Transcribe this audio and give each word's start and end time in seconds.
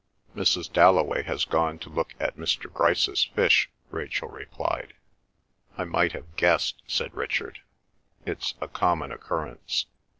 "Mrs. 0.35 0.73
Dalloway 0.73 1.21
has 1.25 1.45
gone 1.45 1.77
to 1.77 1.87
look 1.91 2.15
at 2.19 2.35
Mr. 2.35 2.73
Grice's 2.73 3.23
fish," 3.25 3.69
Rachel 3.91 4.29
replied. 4.29 4.95
"I 5.77 5.83
might 5.83 6.13
have 6.13 6.35
guessed," 6.35 6.81
said 6.87 7.13
Richard. 7.13 7.59
"It's 8.25 8.55
a 8.59 8.67
common 8.67 9.11
occurrence. 9.11 9.85